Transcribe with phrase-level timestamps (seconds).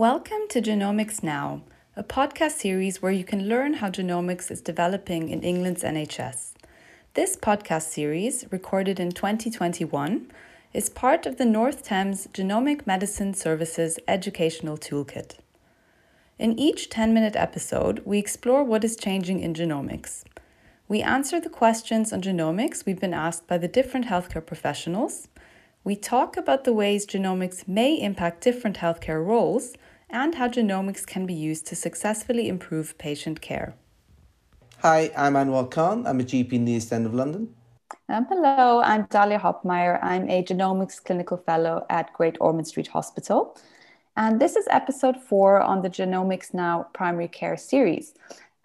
[0.00, 1.60] Welcome to Genomics Now,
[1.94, 6.54] a podcast series where you can learn how genomics is developing in England's NHS.
[7.12, 10.32] This podcast series, recorded in 2021,
[10.72, 15.34] is part of the North Thames Genomic Medicine Services Educational Toolkit.
[16.38, 20.24] In each 10 minute episode, we explore what is changing in genomics.
[20.88, 25.28] We answer the questions on genomics we've been asked by the different healthcare professionals.
[25.84, 29.74] We talk about the ways genomics may impact different healthcare roles
[30.12, 33.74] and how genomics can be used to successfully improve patient care.
[34.78, 36.06] Hi, I'm Anwar Khan.
[36.06, 37.54] I'm a GP in the East End of London.
[38.08, 39.98] Um, hello, I'm Dalia Hopmeyer.
[40.02, 43.56] I'm a genomics clinical fellow at Great Ormond Street Hospital.
[44.16, 48.14] And this is episode four on the Genomics Now primary care series.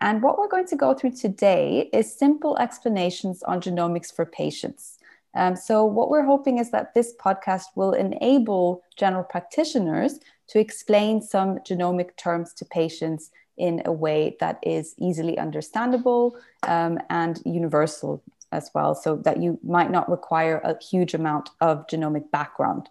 [0.00, 4.98] And what we're going to go through today is simple explanations on genomics for patients.
[5.34, 11.22] Um, so, what we're hoping is that this podcast will enable general practitioners to explain
[11.22, 18.22] some genomic terms to patients in a way that is easily understandable um, and universal
[18.52, 22.88] as well, so that you might not require a huge amount of genomic background.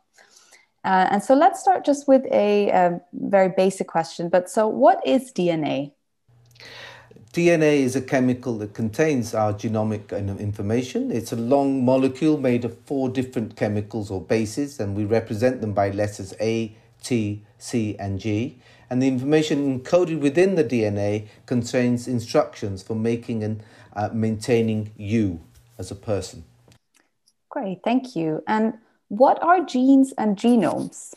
[0.83, 4.28] Uh, and so let's start just with a, a very basic question.
[4.28, 5.94] But so, what is DNA?
[7.31, 11.09] DNA is a chemical that contains our genomic information.
[11.09, 15.73] It's a long molecule made of four different chemicals or bases, and we represent them
[15.73, 18.59] by letters A, T, C, and G.
[18.90, 23.64] And the information encoded within the DNA contains instructions for making and
[23.96, 25.42] uh, maintaining you
[25.78, 26.44] as a person.
[27.50, 28.44] Great, thank you.
[28.48, 28.74] And
[29.09, 31.14] what are genes and genomes?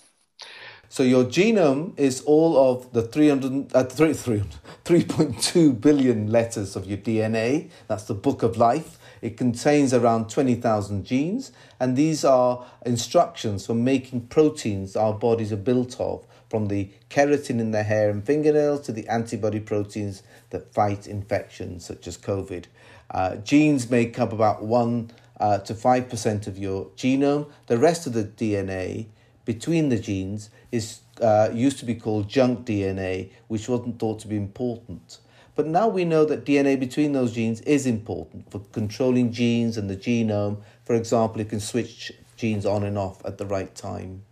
[0.88, 6.98] So your genome is all of the 300, uh, 3, 3.2 billion letters of your
[6.98, 7.70] DNA.
[7.88, 8.98] That's the book of life.
[9.26, 15.56] It contains around 20,000 genes, and these are instructions for making proteins our bodies are
[15.56, 20.72] built of, from the keratin in the hair and fingernails to the antibody proteins that
[20.72, 22.66] fight infections such as COVID.
[23.10, 27.50] Uh, genes make up about 1 uh, to 5% of your genome.
[27.66, 29.06] The rest of the DNA
[29.44, 34.28] between the genes is uh, used to be called junk DNA, which wasn't thought to
[34.28, 35.18] be important.
[35.56, 39.88] But now we know that DNA between those genes is important for controlling genes and
[39.88, 40.58] the genome.
[40.84, 44.22] For example, it can switch genes on and off at the right time.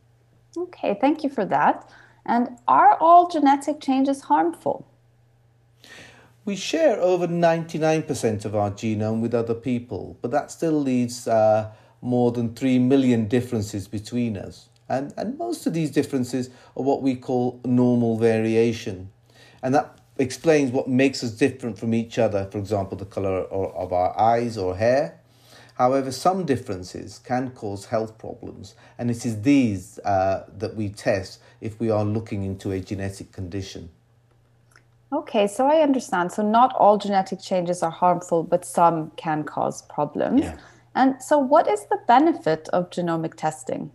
[0.57, 1.91] Okay, thank you for that.
[2.27, 4.87] And are all genetic changes harmful?
[6.45, 11.73] We share over 99% of our genome with other people, but that still leaves uh,
[12.03, 14.69] more than 3 million differences between us.
[14.91, 19.11] And, and most of these differences are what we call normal variation.
[19.63, 23.93] And that explains what makes us different from each other, for example, the colour of
[23.93, 25.21] our eyes or hair.
[25.75, 31.41] However, some differences can cause health problems, and it is these uh, that we test
[31.61, 33.91] if we are looking into a genetic condition.
[35.13, 36.31] Okay, so I understand.
[36.31, 40.43] So, not all genetic changes are harmful, but some can cause problems.
[40.43, 40.57] Yeah.
[40.95, 43.91] And so, what is the benefit of genomic testing?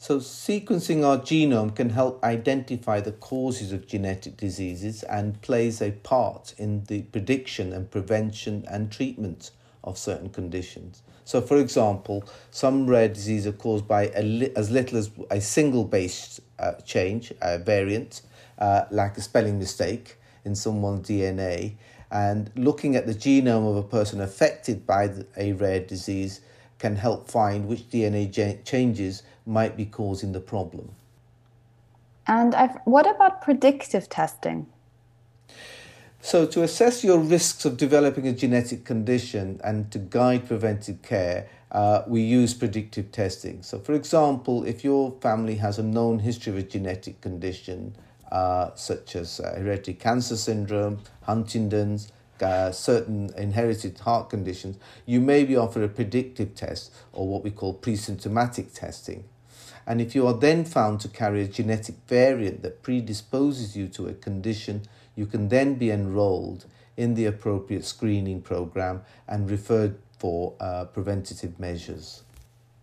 [0.00, 5.90] So, sequencing our genome can help identify the causes of genetic diseases and plays a
[5.90, 9.50] part in the prediction and prevention and treatment
[9.82, 11.02] of certain conditions.
[11.24, 12.22] So, for example,
[12.52, 17.32] some rare diseases are caused by li- as little as a single base uh, change,
[17.42, 18.22] a variant,
[18.60, 21.74] uh, like a spelling mistake in someone's DNA.
[22.12, 26.40] And looking at the genome of a person affected by a rare disease
[26.78, 30.90] can help find which DNA changes might be causing the problem.
[32.26, 34.66] And I've, what about predictive testing?
[36.20, 41.48] So, to assess your risks of developing a genetic condition and to guide preventive care,
[41.70, 43.62] uh, we use predictive testing.
[43.62, 47.94] So, for example, if your family has a known history of a genetic condition,
[48.32, 54.76] uh, such as uh, hereditary cancer syndrome, Huntington's, uh, certain inherited heart conditions,
[55.06, 59.24] you may be offered a predictive test or what we call pre-symptomatic testing.
[59.86, 64.08] And if you are then found to carry a genetic variant that predisposes you to
[64.08, 64.82] a condition,
[65.16, 66.66] you can then be enrolled
[66.96, 72.22] in the appropriate screening program and referred for uh, preventative measures.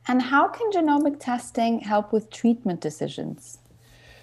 [0.07, 3.59] And how can genomic testing help with treatment decisions?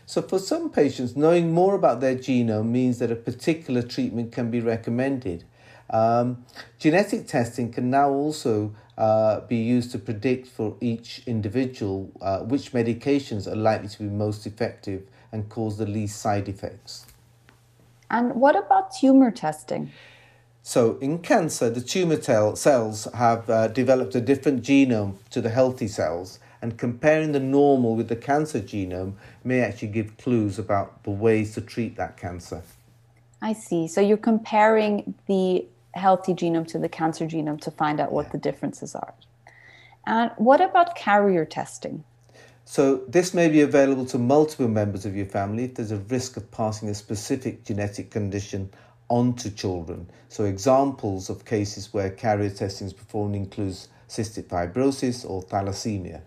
[0.06, 4.50] So, for some patients, knowing more about their genome means that a particular treatment can
[4.50, 5.44] be recommended.
[5.90, 6.44] Um,
[6.78, 12.72] genetic testing can now also uh, be used to predict for each individual uh, which
[12.72, 15.02] medications are likely to be most effective
[15.32, 17.06] and cause the least side effects.
[18.10, 19.90] And what about tumor testing?
[20.62, 25.50] So, in cancer, the tumor tel- cells have uh, developed a different genome to the
[25.50, 31.02] healthy cells, And comparing the normal with the cancer genome may actually give clues about
[31.02, 32.62] the ways to treat that cancer.
[33.40, 33.88] I see.
[33.88, 38.32] So you're comparing the healthy genome to the cancer genome to find out what yeah.
[38.32, 39.14] the differences are.
[40.06, 42.04] And what about carrier testing?
[42.64, 46.36] So, this may be available to multiple members of your family if there's a risk
[46.36, 48.70] of passing a specific genetic condition
[49.08, 50.08] onto children.
[50.28, 56.20] So, examples of cases where carrier testing is performed includes cystic fibrosis or thalassemia.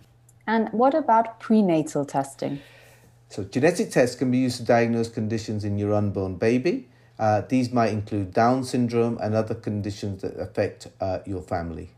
[0.46, 2.60] And what about prenatal testing?
[3.30, 6.90] So, genetic tests can be used to diagnose conditions in your unborn baby.
[7.18, 11.92] Uh, these might include Down syndrome and other conditions that affect uh, your family.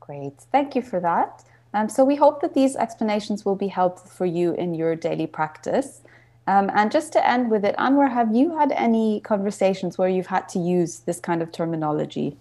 [0.00, 1.44] Great, thank you for that.
[1.72, 5.26] Um, so, we hope that these explanations will be helpful for you in your daily
[5.26, 6.02] practice.
[6.46, 10.26] Um, and just to end with it, Anwar, have you had any conversations where you've
[10.26, 12.36] had to use this kind of terminology?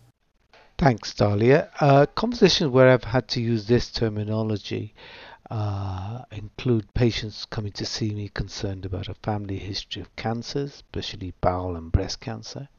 [0.78, 1.70] Thanks, Dahlia.
[1.80, 4.94] Uh, conversations where I've had to use this terminology
[5.50, 11.34] uh, include patients coming to see me concerned about a family history of cancers, especially
[11.42, 12.70] bowel and breast cancer.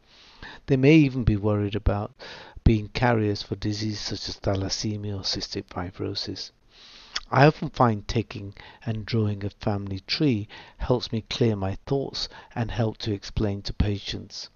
[0.67, 2.15] They may even be worried about
[2.65, 6.51] being carriers for diseases such as thalassemia or cystic fibrosis.
[7.31, 12.71] I often find taking and drawing a family tree helps me clear my thoughts and
[12.71, 14.49] help to explain to patients.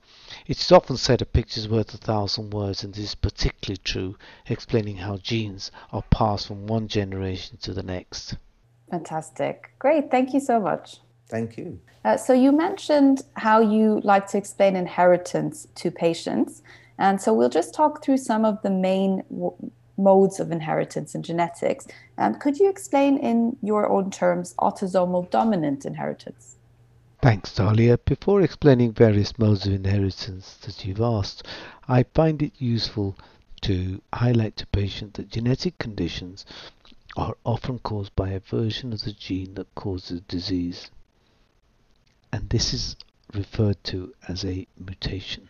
[0.46, 3.80] It is often said a picture is worth a thousand words, and this is particularly
[3.82, 4.16] true,
[4.46, 8.36] explaining how genes are passed from one generation to the next.
[8.90, 9.72] Fantastic.
[9.78, 10.10] Great.
[10.10, 10.98] Thank you so much.
[11.28, 11.78] Thank you.
[12.04, 16.62] Uh, so, you mentioned how you like to explain inheritance to patients.
[16.98, 19.54] And so, we'll just talk through some of the main w-
[19.96, 21.86] modes of inheritance in genetics.
[22.16, 26.57] Um, could you explain in your own terms autosomal dominant inheritance?
[27.20, 27.98] Thanks, Dahlia.
[27.98, 31.44] Before explaining various modes of inheritance that you've asked,
[31.88, 33.16] I find it useful
[33.62, 36.46] to highlight to patients that genetic conditions
[37.16, 40.92] are often caused by a version of the gene that causes disease.
[42.32, 42.94] And this is
[43.34, 45.48] referred to as a mutation.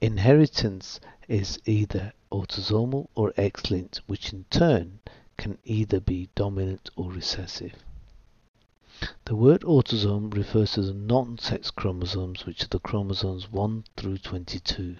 [0.00, 5.00] Inheritance is either autosomal or X-linked, which in turn
[5.36, 7.74] can either be dominant or recessive.
[9.26, 14.96] The word autosome refers to the non-sex chromosomes, which are the chromosomes 1 through 22.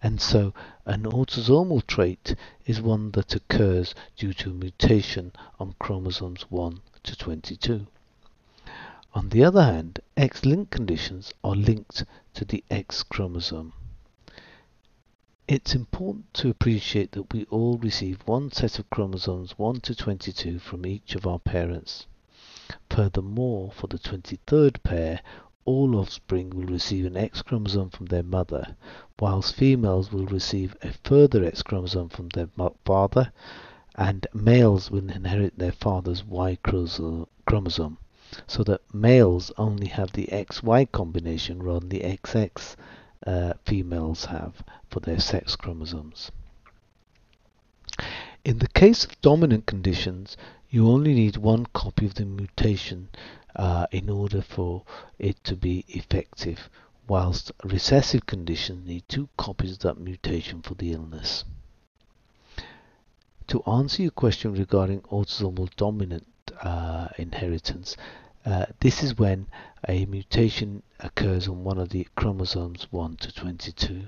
[0.00, 0.54] And so
[0.86, 7.16] an autosomal trait is one that occurs due to a mutation on chromosomes 1 to
[7.16, 7.88] 22.
[9.14, 12.04] On the other hand, X-linked conditions are linked
[12.34, 13.72] to the X chromosome.
[15.48, 20.60] It's important to appreciate that we all receive one set of chromosomes 1 to 22
[20.60, 22.06] from each of our parents.
[22.90, 25.20] Furthermore, for the 23rd pair,
[25.64, 28.76] all offspring will receive an X chromosome from their mother,
[29.20, 32.48] whilst females will receive a further X chromosome from their
[32.84, 33.32] father,
[33.94, 37.98] and males will inherit their father's Y chromosome,
[38.46, 42.76] so that males only have the XY combination rather than the XX
[43.26, 46.30] uh, females have for their sex chromosomes.
[48.44, 50.36] In the case of dominant conditions,
[50.70, 53.08] you only need one copy of the mutation
[53.56, 54.82] uh, in order for
[55.18, 56.68] it to be effective,
[57.08, 61.44] whilst recessive conditions need two copies of that mutation for the illness.
[63.46, 66.26] To answer your question regarding autosomal dominant
[66.60, 67.96] uh, inheritance,
[68.44, 69.46] uh, this is when
[69.88, 74.04] a mutation occurs on one of the chromosomes 1 to 22.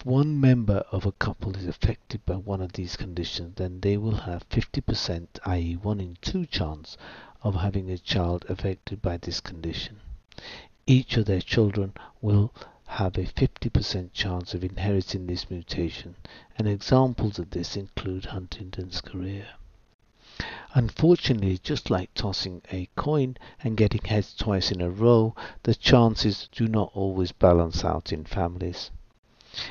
[0.00, 3.96] If one member of a couple is affected by one of these conditions, then they
[3.96, 6.96] will have 50%, i.e., 1 in 2 chance
[7.42, 9.98] of having a child affected by this condition.
[10.86, 12.54] Each of their children will
[12.86, 16.14] have a 50% chance of inheriting this mutation,
[16.56, 19.56] and examples of this include Huntington's chorea.
[20.74, 26.48] Unfortunately, just like tossing a coin and getting heads twice in a row, the chances
[26.52, 28.92] do not always balance out in families.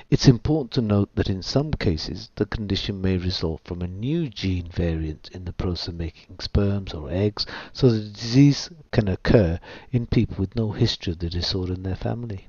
[0.09, 4.29] It's important to note that in some cases the condition may result from a new
[4.29, 9.59] gene variant in the process of making sperms or eggs, so the disease can occur
[9.91, 12.47] in people with no history of the disorder in their family.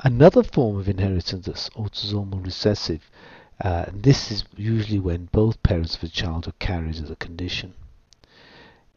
[0.00, 3.10] Another form of inheritance that's autosomal recessive
[3.60, 7.74] uh, this is usually when both parents of a child are carriers of the condition.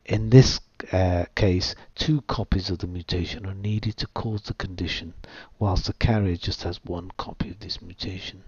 [0.06, 0.60] In this
[0.92, 5.14] uh, case, two copies of the mutation are needed to cause the condition,
[5.60, 8.44] whilst the carrier just has one copy of this mutation.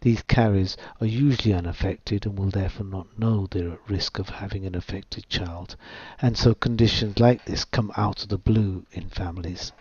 [0.00, 4.64] These carriers are usually unaffected and will therefore not know they're at risk of having
[4.64, 5.76] an affected child,
[6.22, 9.72] and so conditions like this come out of the blue in families.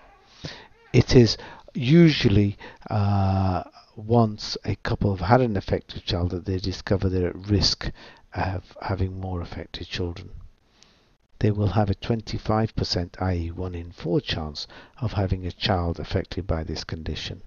[0.92, 1.38] It is
[1.74, 2.58] usually
[2.90, 3.64] uh,
[3.96, 7.92] once a couple have had an affected child that they discover they're at risk
[8.34, 10.32] of having more affected children.
[11.39, 14.65] They will have a 25%, i.e., 1 in 4 chance
[15.00, 17.44] of having a child affected by this condition.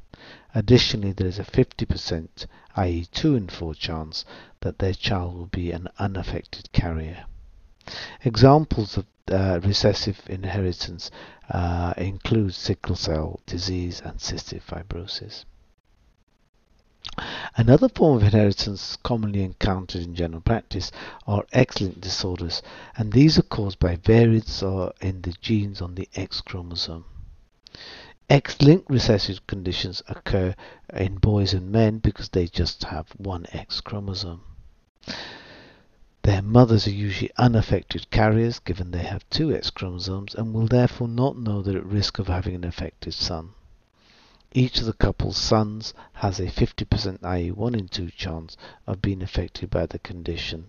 [0.55, 4.25] Additionally, there is a 50%, i.e., 2 in 4 chance
[4.61, 7.25] that their child will be an unaffected carrier.
[8.25, 11.11] Examples of uh, recessive inheritance
[11.51, 15.45] uh, include sickle cell disease and cystic fibrosis.
[17.57, 20.93] Another form of inheritance commonly encountered in general practice
[21.27, 22.63] are X-linked disorders,
[22.97, 27.05] and these are caused by variants in the genes on the X chromosome.
[28.29, 30.55] X-linked recessive conditions occur
[30.95, 34.43] in boys and men because they just have one X chromosome.
[36.23, 41.09] Their mothers are usually unaffected carriers given they have two X chromosomes and will therefore
[41.09, 43.55] not know they're at risk of having an affected son.
[44.53, 47.51] Each of the couple's sons has a 50% i.e.
[47.53, 50.69] 1 in 2 chance of being affected by the condition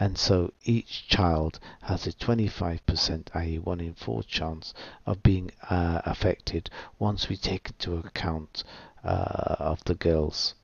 [0.00, 3.58] and so each child has a 25% i.e.
[3.58, 4.72] 1 in 4 chance
[5.04, 8.62] of being uh, affected once we take into account
[9.04, 10.54] uh, of the girls.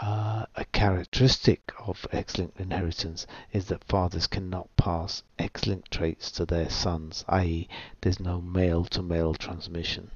[0.00, 6.68] Uh, a characteristic of X-linked inheritance is that fathers cannot pass X-linked traits to their
[6.68, 7.68] sons, i.e.
[8.00, 10.10] there's no male-to-male -male transmission.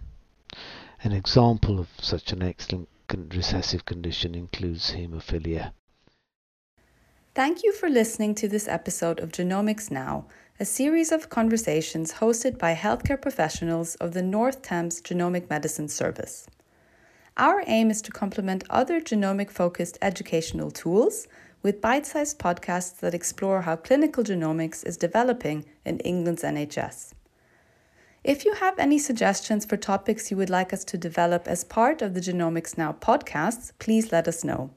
[1.04, 5.70] An example of such an X-linked recessive condition includes hemophilia.
[7.36, 10.26] Thank you for listening to this episode of Genomics Now,
[10.58, 16.48] a series of conversations hosted by healthcare professionals of the North Thames Genomic Medicine Service.
[17.36, 21.28] Our aim is to complement other genomic focused educational tools
[21.62, 27.14] with bite sized podcasts that explore how clinical genomics is developing in England's NHS.
[28.24, 32.02] If you have any suggestions for topics you would like us to develop as part
[32.02, 34.70] of the Genomics Now podcasts, please let us know.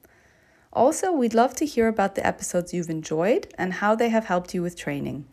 [0.71, 4.53] Also, we'd love to hear about the episodes you've enjoyed and how they have helped
[4.53, 5.25] you with training.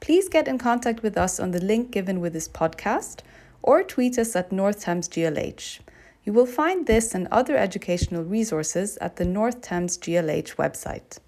[0.00, 3.20] Please get in contact with us on the link given with this podcast
[3.62, 5.80] or tweet us at North Thames GLH.
[6.24, 11.18] You will find this and other educational resources at the North Thames GLH website.